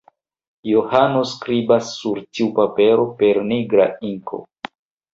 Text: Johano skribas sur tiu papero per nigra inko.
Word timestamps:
Johano 0.71 1.21
skribas 1.33 1.93
sur 1.99 2.23
tiu 2.33 2.49
papero 2.59 3.09
per 3.23 3.33
nigra 3.55 3.91
inko. 4.15 4.45